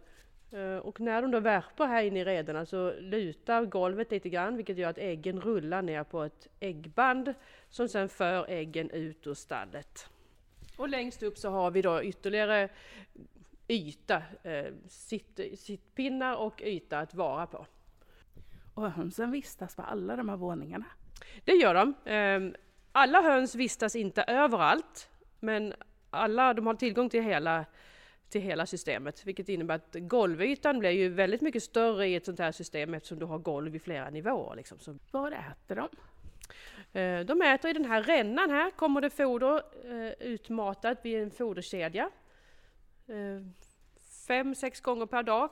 [0.51, 4.55] Eh, och när de då värper här inne i rederna så lutar golvet lite grann
[4.55, 7.33] vilket gör att äggen rullar ner på ett äggband
[7.69, 10.12] som sen för äggen ut ur stallet.
[10.77, 12.69] Och längst upp så har vi då ytterligare
[13.67, 17.65] yta, eh, sitt, sittpinnar och yta att vara på.
[18.73, 20.85] Och hönsen vistas på alla de här våningarna?
[21.45, 22.11] Det gör de.
[22.11, 22.59] Eh,
[22.91, 25.09] alla höns vistas inte överallt,
[25.39, 25.73] men
[26.09, 27.65] alla, de har tillgång till hela,
[28.29, 32.39] till hela systemet, vilket innebär att golvytan blir ju väldigt mycket större i ett sånt
[32.39, 34.55] här system eftersom du har golv i flera nivåer.
[34.55, 34.79] Liksom.
[34.79, 35.89] Så, Var äter de?
[36.93, 41.31] Eh, de äter i den här rännan här, kommer det foder eh, utmatat vid en
[41.31, 42.09] foderkedja.
[43.07, 43.41] Eh,
[44.27, 45.49] fem, sex gånger per dag.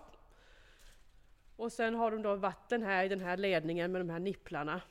[1.55, 4.81] Och sen har de då vatten här i den här ledningen med de här nipplarna.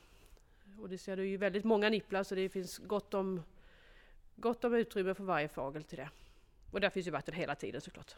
[0.79, 3.43] Och det ser du ju väldigt många nipplar så det finns gott om,
[4.35, 6.09] gott om utrymme för varje fågel till det.
[6.71, 8.15] Och där finns ju vatten hela tiden såklart.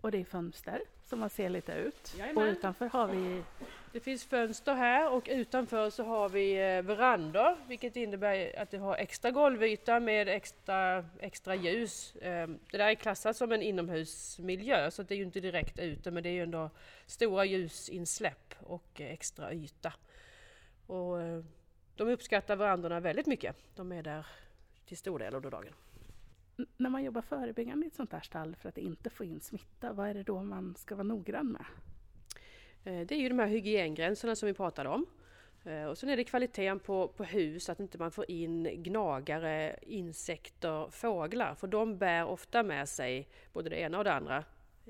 [0.00, 2.14] Och det är fönster som man ser lite ut.
[2.18, 2.44] Jajamän.
[2.44, 3.42] Och utanför har vi
[3.94, 8.78] det finns fönster här och utanför så har vi eh, verandor vilket innebär att det
[8.78, 12.16] har extra golvyta med extra, extra ljus.
[12.22, 16.10] Ehm, det där är klassat som en inomhusmiljö så det är ju inte direkt ute
[16.10, 16.70] men det är ju ändå
[17.06, 19.92] stora ljusinsläpp och extra yta.
[20.86, 21.44] Och eh,
[21.96, 23.56] de uppskattar verandorna väldigt mycket.
[23.76, 24.26] De är där
[24.86, 25.74] till stor del under dagen.
[26.76, 29.92] När man jobbar förebyggande i ett sånt här stall för att inte få in smitta,
[29.92, 31.64] vad är det då man ska vara noggrann med?
[32.84, 35.06] Eh, det är ju de här hygiengränserna som vi pratade om.
[35.64, 39.78] Eh, och sen är det kvaliteten på, på hus, att inte man får in gnagare,
[39.82, 41.54] insekter, fåglar.
[41.54, 44.44] För de bär ofta med sig både det ena och det andra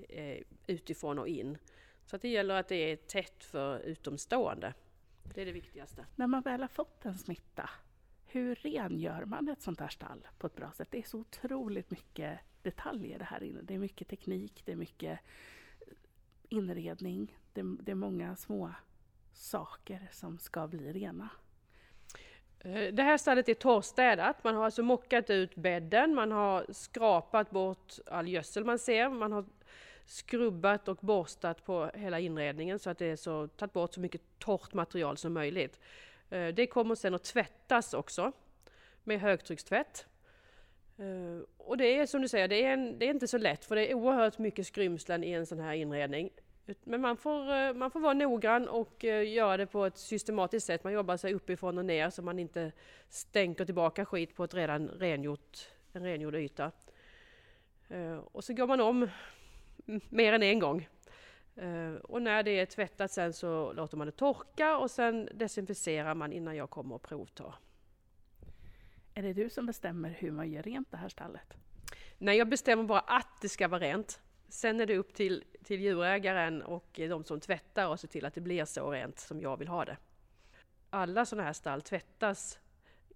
[0.09, 1.59] eh, utifrån och in.
[2.07, 4.75] Så att det gäller att det är tätt för utomstående.
[5.35, 6.07] Det är det viktigaste.
[6.17, 7.71] När man väl har fått en smitta,
[8.27, 10.89] hur rengör man ett sånt här stall på ett bra sätt?
[10.91, 13.63] Det är så otroligt mycket detaljer det här inne.
[13.63, 15.19] Det är mycket teknik, det är mycket
[16.55, 18.71] inredning, det, det är många små
[19.33, 21.29] saker som ska bli rena.
[22.61, 24.45] Eh, det här stallet är torrstädat.
[24.45, 29.33] Man har alltså mockat ut bädden, man har skrapat bort all gödsel man ser, man
[29.33, 29.45] har
[30.07, 34.21] skrubbat och borstat på hela inredningen så att det är så, tagit bort så mycket
[34.39, 35.81] torrt material som möjligt.
[36.31, 38.33] Eh, det kommer sen att tvättas också
[39.05, 40.07] med högtryckstvätt.
[40.97, 43.65] Eh, och det är som du säger, det är, en, det är inte så lätt
[43.65, 46.31] för det är oerhört mycket skrymslen i en sån här inredning.
[46.67, 50.67] Men man får, eh, man får vara noggrann och eh, göra det på ett systematiskt
[50.67, 50.85] sätt.
[50.85, 52.73] Man jobbar sig uppifrån och ner så man inte
[53.09, 55.59] stänker tillbaka skit på ett redan rengjort,
[55.93, 56.73] en rengjord yta.
[57.89, 59.09] Eh, Och så går man om
[60.09, 60.89] mer än en gång.
[62.03, 66.33] Och när det är tvättat sen så låter man det torka och sen desinficerar man
[66.33, 67.55] innan jag kommer och provtar.
[69.15, 71.57] Är det du som bestämmer hur man gör rent det här stallet?
[72.19, 74.21] Nej, jag bestämmer bara att det ska vara rent.
[74.49, 78.35] Sen är det upp till, till djurägaren och de som tvättar och se till att
[78.35, 79.97] det blir så rent som jag vill ha det.
[80.91, 82.59] Alla sådana här stall tvättas,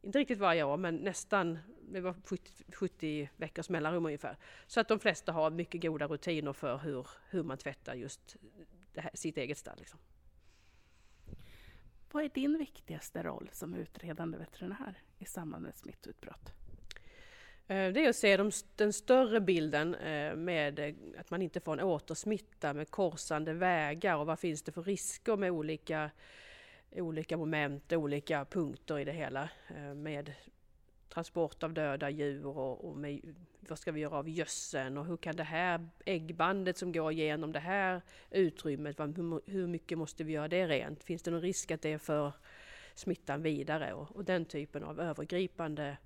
[0.03, 4.37] inte riktigt varje år, men nästan med var 70, 70 veckors mellanrum ungefär.
[4.67, 8.37] Så att de flesta har mycket goda rutiner för hur, hur man tvättar just
[8.93, 9.79] det här, sitt eget stall.
[9.79, 9.99] Liksom.
[12.13, 16.53] Vad är din viktigaste roll som utredande veterinär i samband med smittutbrott?
[17.71, 21.61] Eh, det är att se de, den större bilden eh, med eh, att man inte
[21.61, 26.11] får en återsmitta med korsande vägar och vad finns det för risker med olika,
[26.91, 29.51] olika moment, olika punkter i det hela.
[29.95, 30.33] Med
[31.09, 35.17] transport av döda djur och, och med, vad ska vi göra av gödseln och hur
[35.17, 40.33] kan det här äggbandet som går igenom det här utrymmet, hur, hur mycket måste vi
[40.33, 41.05] göra det rent?
[41.05, 42.33] Finns det någon risk att det för
[42.95, 43.93] smittan vidare?
[43.93, 45.97] Och, och den typen av övergripande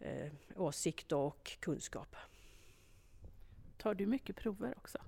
[0.00, 2.16] eh, åsikter och kunskap.
[3.76, 4.98] Tar du mycket prover också?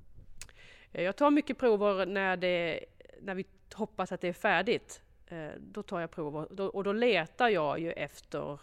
[0.93, 2.85] Eh, Jag tar mycket prover när, det,
[3.21, 5.03] när vi hoppas att det är färdigt.
[5.27, 8.59] Eh, Då tar jag prover och då letar jag ju efter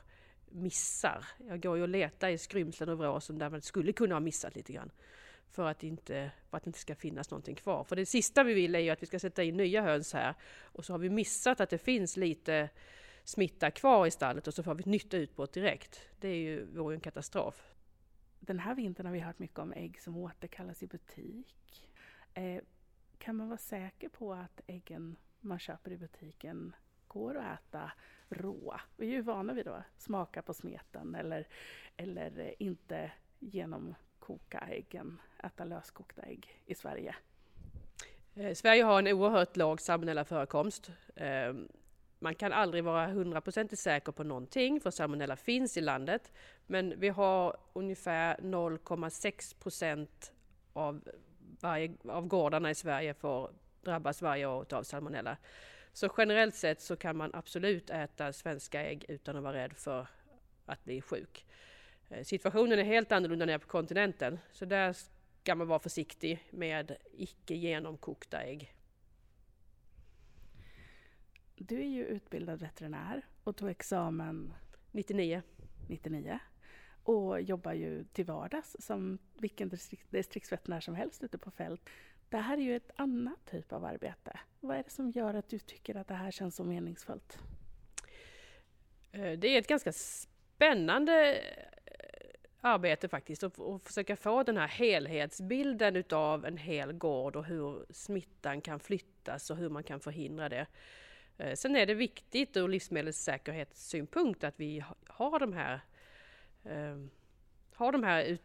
[0.49, 1.25] missar.
[1.47, 4.55] Jag går ju och letar i skrymslen och vråsen där man skulle kunna ha missat
[4.55, 4.91] lite grann.
[5.51, 7.83] För att, inte, för att det inte ska finnas någonting kvar.
[7.83, 10.33] För det sista vi vill är ju att vi ska sätta in nya höns här
[10.61, 12.69] och så har vi missat att det finns lite
[13.27, 16.01] smitta kvar i stallet och så får vi ett nytt utbrott direkt.
[16.19, 17.73] Det är ju, vore ju en katastrof.
[18.39, 21.87] Den här vintern har vi hört mycket om ägg som återkallas i butik.
[22.33, 22.61] Eh,
[23.17, 26.75] kan man vara säker på att äggen man köper i butiken
[27.07, 27.91] går att äta
[28.29, 28.81] råa?
[28.97, 31.47] Vi är ju vana vid att smaka på smeten eller,
[31.97, 33.11] eller eh, inte
[34.19, 37.15] koka ägg än äta löskokta ägg i Sverige?
[38.35, 40.91] Eh, Sverige har en oerhört låg salmonellaförekomst.
[42.19, 46.31] Man kan aldrig vara hundraprocentigt säker på någonting för salmonella finns i landet.
[46.67, 50.33] Men vi har ungefär 0,6 procent
[50.73, 51.01] av,
[51.61, 53.51] varje, av gårdarna i Sverige får
[53.81, 55.37] drabbas varje år av salmonella.
[55.93, 60.07] Så generellt sett så kan man absolut äta svenska ägg utan att vara rädd för
[60.65, 61.45] att bli sjuk.
[62.09, 64.95] Eh, situationen är helt annorlunda nere på kontinenten, så där
[65.41, 68.76] ska man vara försiktig med icke genomkokta ägg.
[71.59, 74.53] Du är ju utbildad veterinär och tog examen
[74.91, 75.41] 99.
[75.87, 76.39] 99
[77.03, 81.89] och jobbar ju till vardags som vilken distrikt, distriktsveterinär som helst ute på fält.
[82.29, 84.39] Det här är ju ett annat typ av arbete.
[84.59, 87.39] Vad är det som gör att du tycker att det här känns så meningsfullt?
[89.11, 91.67] Eh, Det är ett ganska spännande eh,
[92.61, 97.85] arbete faktiskt att att försöka få den här helhetsbilden utav en hel gård och hur
[97.89, 100.67] smittan kan flyttas och hur man kan förhindra det.
[101.37, 105.79] Eh, sen är det viktigt ur livsmedelssäkerhetssynpunkt att vi har de här,
[106.63, 107.09] ehm,
[107.73, 108.41] har de här ut,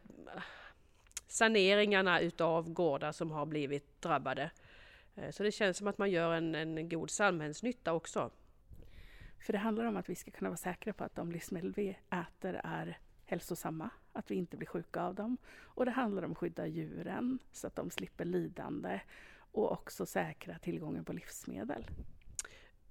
[1.26, 4.50] saneringarna utav gårdar som har blivit drabbade.
[5.14, 8.30] Eh, så det känns som att man gör en, en god samhällsnytta också.
[9.38, 11.98] För det handlar om att vi ska kunna vara säkra på att de livsmedel vi
[12.10, 15.36] äter är hälsosamma, att vi inte blir sjuka av dem.
[15.60, 19.00] Och det handlar om att skydda djuren så att de slipper lidande
[19.36, 21.86] och också säkra tillgången på livsmedel.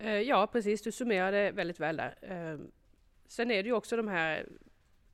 [0.02, 0.82] Eh, Ja, precis.
[0.82, 2.16] Du summerade väldigt väl där.
[2.22, 2.60] Eh,
[3.28, 4.46] Sen är det ju också de här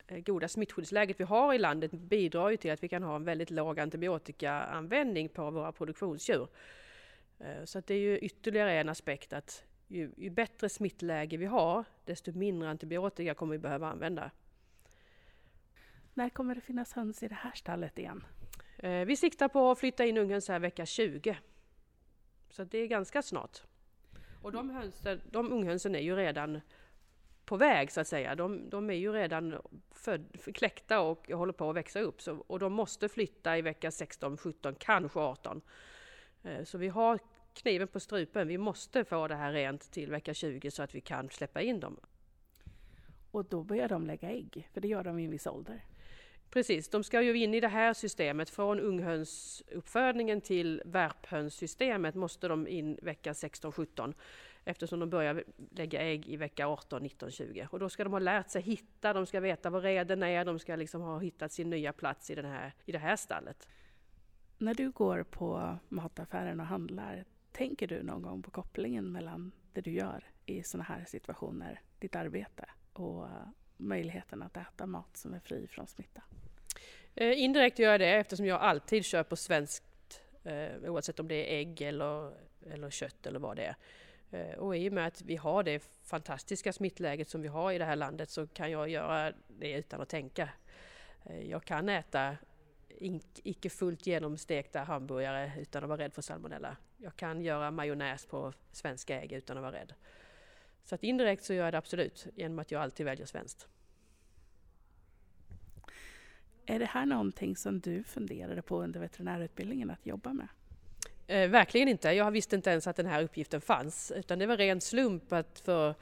[0.06, 3.24] eh, goda smittskyddsläget vi har i landet bidrar ju till att vi kan ha en
[3.24, 6.48] väldigt låg antibiotikaanvändning på våra produktionsdjur.
[7.64, 11.84] Så att det är ju ytterligare en aspekt att ju, ju bättre smittläge vi har,
[12.04, 14.30] desto mindre antibiotika kommer vi behöva använda.
[16.14, 18.24] När kommer det finnas höns i det här stallet igen?
[19.06, 21.38] Vi siktar på att flytta in unghöns här vecka 20.
[22.50, 23.62] Så det är ganska snart.
[24.42, 26.60] Och de, hönsen, de unghönsen är ju redan
[27.44, 28.34] på väg så att säga.
[28.34, 29.54] De, de är ju redan
[29.90, 32.22] född, kläckta och håller på att växa upp.
[32.22, 35.60] Så, och de måste flytta i vecka 16, 17, kanske 18.
[36.42, 37.18] Eh, så vi har
[37.54, 38.48] kniven på strupen.
[38.48, 41.80] Vi måste få det här rent till vecka 20 så att vi kan släppa in
[41.80, 41.96] dem.
[43.30, 45.84] Och då börjar de lägga ägg, för det gör de i en viss ålder.
[46.50, 48.50] Precis, de ska ju in i det här systemet.
[48.50, 54.14] Från unghönsuppfödningen till värphönssystemet måste de in vecka 16-17
[54.64, 57.68] eftersom de börjar lägga ägg i vecka 18, 19, 20.
[57.70, 60.58] Och då ska de ha lärt sig hitta, de ska veta var reden är, de
[60.58, 63.68] ska liksom ha hittat sin nya plats i, den här, i det här stallet.
[64.58, 69.80] När du går på mataffären och handlar, tänker du någon gång på kopplingen mellan det
[69.80, 73.26] du gör i sådana här situationer, ditt arbete och
[73.78, 76.22] möjligheten att äta mat som är fri från smitta?
[77.14, 81.58] Eh, indirekt gör jag det eftersom jag alltid köper svenskt eh, oavsett om det är
[81.58, 82.32] ägg eller,
[82.70, 83.76] eller kött eller vad det är.
[84.30, 87.78] Eh, och i och med att vi har det fantastiska smittläget som vi har i
[87.78, 90.48] det här landet så kan jag göra det utan att tänka.
[91.24, 92.36] Eh, jag kan äta
[93.42, 96.76] icke fullt genomstekta hamburgare utan att vara rädd för salmonella.
[96.96, 99.94] Jag kan göra majonnäs på svenska ägg utan att vara rädd.
[100.88, 103.68] Så att indirekt så gör jag det absolut genom att jag alltid väljer svenskt.
[106.66, 110.48] Är det här någonting som du funderade på under veterinärutbildningen att jobba med?
[111.26, 112.10] Eh, verkligen inte.
[112.10, 114.12] Jag visste inte ens att den här uppgiften fanns.
[114.16, 115.94] Utan det var ren slump att för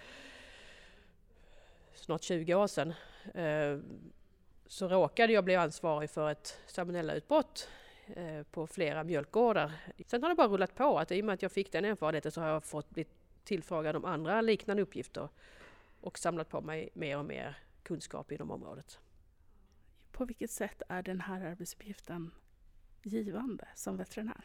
[1.94, 2.94] snart 20 år sedan
[3.35, 3.79] eh,
[4.66, 7.68] så råkade jag bli ansvarig för ett salmonellautbrott
[8.07, 9.72] eh, på flera mjölkgårdar.
[10.07, 12.33] Sen har det bara rullat på att i och med att jag fick den erfarenheten
[12.33, 13.07] så har jag fått bli
[13.46, 15.28] tillfrågad om andra liknande uppgifter
[16.00, 18.98] och samlat på mig mer och mer kunskap inom området.
[20.12, 22.30] På vilket sätt är den här arbetsuppgiften
[23.02, 24.44] givande som veterinär?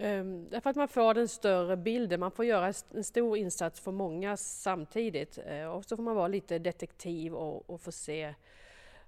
[0.00, 3.92] Um, därför att man får den större bilden, man får göra en stor insats för
[3.92, 5.38] många samtidigt.
[5.38, 8.34] Uh, och så får man vara lite detektiv och, och få se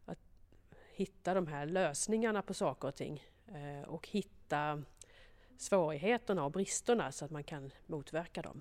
[0.04, 0.18] att
[0.92, 3.24] hitta de här lösningarna på saker och ting.
[3.48, 4.82] Uh, och hitta
[5.61, 8.61] svårigheterna och bristerna så att man kan motverka dem.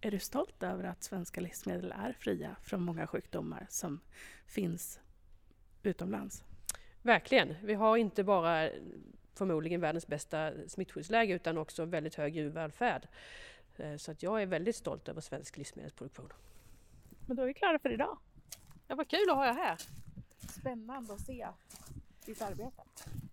[0.00, 4.00] Är du stolt över att svenska livsmedel är fria från många sjukdomar som
[4.46, 5.00] finns
[5.82, 6.44] utomlands?
[7.02, 7.54] Verkligen.
[7.62, 8.70] Vi har inte bara
[9.34, 13.08] förmodligen världens bästa smittskyddsläge utan också väldigt hög djurvälfärd.
[13.80, 16.32] Uh, så att jag är väldigt stolt över svensk livsmedelsproduktion.
[17.26, 18.18] Men då är vi klara för idag.
[18.86, 19.76] Ja, vad kul att ha er här!
[20.60, 21.48] Spännande att se
[22.26, 22.82] ditt arbete.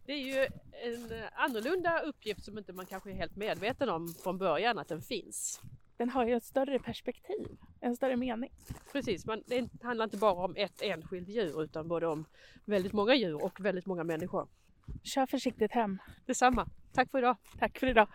[0.08, 4.38] Det är ju en annorlunda uppgift som inte man kanske är helt medveten om från
[4.38, 5.62] början att den finns.
[5.98, 7.58] Den har ju ett större perspektiv.
[7.80, 8.52] en större mening.
[8.92, 12.26] Precis, man, det handlar inte bara om ett enskilt djur utan både om
[12.66, 14.48] väldigt många djur och väldigt många människor.
[15.04, 15.98] Kör försiktigt hem.
[16.26, 16.70] Detsamma.
[16.94, 17.36] Tack för idag.
[17.60, 18.08] Tack för idag.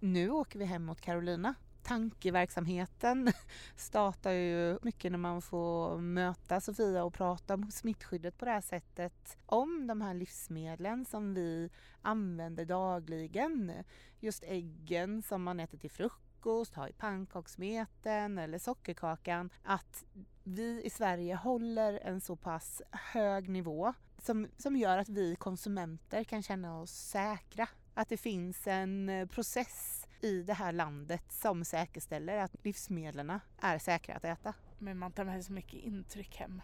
[0.00, 1.54] Nu åker vi hem mot Carolina.
[1.92, 3.32] Tankeverksamheten
[3.76, 8.60] startar ju mycket när man får möta Sofia och prata om smittskyddet på det här
[8.60, 9.38] sättet.
[9.46, 11.70] Om de här livsmedlen som vi
[12.02, 13.72] använder dagligen.
[14.20, 19.50] Just äggen som man äter till frukost, har i pannkakssmeten eller sockerkakan.
[19.62, 20.04] Att
[20.44, 26.24] vi i Sverige håller en så pass hög nivå som, som gör att vi konsumenter
[26.24, 27.68] kan känna oss säkra.
[27.94, 34.14] Att det finns en process i det här landet som säkerställer att livsmedlen är säkra
[34.14, 34.54] att äta.
[34.78, 36.62] Men man tar med sig så mycket intryck hem.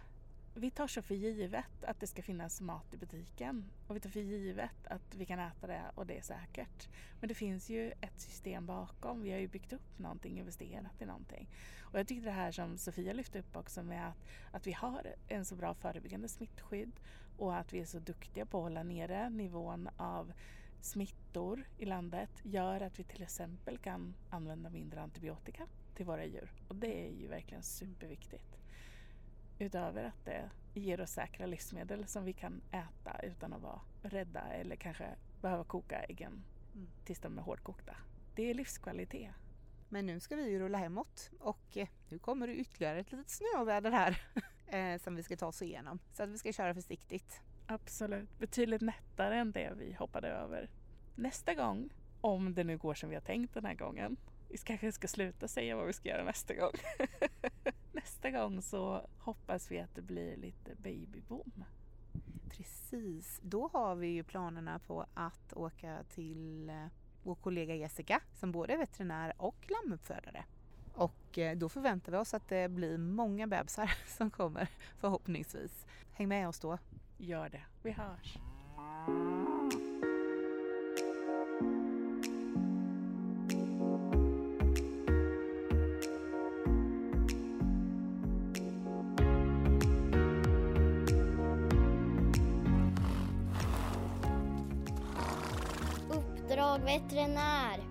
[0.54, 4.10] Vi tar så för givet att det ska finnas mat i butiken och vi tar
[4.10, 6.88] för givet att vi kan äta det och det är säkert.
[7.20, 9.22] Men det finns ju ett system bakom.
[9.22, 11.48] Vi har ju byggt upp någonting, investerat i någonting.
[11.80, 15.14] Och jag tycker det här som Sofia lyfte upp också med att, att vi har
[15.28, 16.92] en så bra förebyggande smittskydd
[17.38, 20.32] och att vi är så duktiga på att hålla nere nivån av
[20.80, 26.52] smittor i landet gör att vi till exempel kan använda mindre antibiotika till våra djur.
[26.68, 28.58] Och det är ju verkligen superviktigt.
[29.58, 34.40] Utöver att det ger oss säkra livsmedel som vi kan äta utan att vara rädda
[34.40, 36.88] eller kanske behöva koka äggen Mm.
[37.04, 37.96] tills de är hårdkokta.
[38.34, 39.30] Det är livskvalitet.
[39.88, 43.30] Men nu ska vi ju rulla hemåt och eh, nu kommer det ytterligare ett litet
[43.30, 44.22] snöväder här
[44.66, 45.98] eh, som vi ska ta oss igenom.
[46.12, 47.40] Så att vi ska köra försiktigt.
[47.70, 48.38] Absolut.
[48.38, 50.70] Betydligt nättare än det vi hoppade över.
[51.14, 51.90] Nästa gång,
[52.20, 54.16] om det nu går som vi har tänkt den här gången.
[54.48, 56.72] Vi kanske ska sluta säga vad vi ska göra nästa gång.
[57.92, 61.64] nästa gång så hoppas vi att det blir lite babyboom.
[62.50, 66.86] Precis, då har vi ju planerna på att åka till eh,
[67.22, 70.44] vår kollega Jessica som både är veterinär och lammuppfödare.
[70.94, 75.86] Och eh, då förväntar vi oss att det blir många bebisar som kommer förhoppningsvis.
[76.12, 76.78] Häng med oss då.
[77.20, 77.62] Gör det.
[77.82, 78.38] Vi hörs.
[96.10, 97.87] Uppdrag veterinär.